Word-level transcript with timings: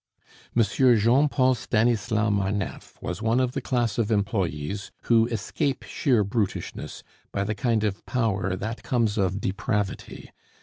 Monsieur 0.55 0.95
Jean 0.97 1.29
Paul 1.29 1.53
Stanislas 1.53 2.31
Marneffe 2.31 2.97
was 3.03 3.21
one 3.21 3.39
of 3.39 3.51
the 3.51 3.61
class 3.61 3.99
of 3.99 4.09
employes 4.09 4.89
who 5.03 5.27
escape 5.27 5.83
sheer 5.83 6.23
brutishness 6.23 7.03
by 7.31 7.43
the 7.43 7.53
kind 7.53 7.83
of 7.83 8.03
power 8.07 8.55
that 8.55 8.81
comes 8.81 9.19
of 9.19 9.39
depravity. 9.39 10.31